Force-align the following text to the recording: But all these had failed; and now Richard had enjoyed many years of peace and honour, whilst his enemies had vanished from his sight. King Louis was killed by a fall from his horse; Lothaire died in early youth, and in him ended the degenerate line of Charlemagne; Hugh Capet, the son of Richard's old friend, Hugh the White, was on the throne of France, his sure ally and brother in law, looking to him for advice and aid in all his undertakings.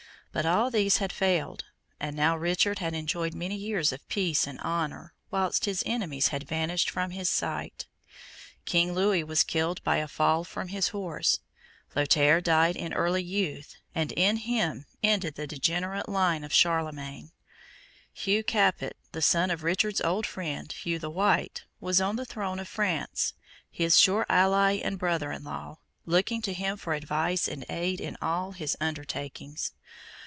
But 0.33 0.45
all 0.45 0.71
these 0.71 0.99
had 0.99 1.11
failed; 1.11 1.65
and 1.99 2.15
now 2.15 2.37
Richard 2.37 2.79
had 2.79 2.93
enjoyed 2.93 3.33
many 3.33 3.57
years 3.57 3.91
of 3.91 4.07
peace 4.07 4.47
and 4.47 4.61
honour, 4.61 5.13
whilst 5.29 5.65
his 5.65 5.83
enemies 5.85 6.29
had 6.29 6.47
vanished 6.47 6.89
from 6.89 7.11
his 7.11 7.29
sight. 7.29 7.85
King 8.63 8.93
Louis 8.93 9.25
was 9.25 9.43
killed 9.43 9.83
by 9.83 9.97
a 9.97 10.07
fall 10.07 10.45
from 10.45 10.69
his 10.69 10.87
horse; 10.87 11.41
Lothaire 11.97 12.39
died 12.39 12.77
in 12.77 12.93
early 12.93 13.21
youth, 13.21 13.75
and 13.93 14.13
in 14.13 14.37
him 14.37 14.85
ended 15.03 15.35
the 15.35 15.47
degenerate 15.47 16.07
line 16.07 16.45
of 16.45 16.53
Charlemagne; 16.53 17.33
Hugh 18.13 18.41
Capet, 18.45 18.95
the 19.11 19.21
son 19.21 19.51
of 19.51 19.63
Richard's 19.63 19.99
old 19.99 20.25
friend, 20.25 20.71
Hugh 20.71 20.97
the 20.97 21.09
White, 21.09 21.65
was 21.81 21.99
on 21.99 22.15
the 22.15 22.23
throne 22.23 22.59
of 22.59 22.69
France, 22.69 23.33
his 23.69 23.99
sure 23.99 24.25
ally 24.29 24.75
and 24.81 24.97
brother 24.97 25.33
in 25.33 25.43
law, 25.43 25.79
looking 26.05 26.41
to 26.43 26.53
him 26.53 26.77
for 26.77 26.93
advice 26.93 27.49
and 27.49 27.65
aid 27.69 27.99
in 27.99 28.15
all 28.21 28.53
his 28.53 28.77
undertakings. 28.79 29.73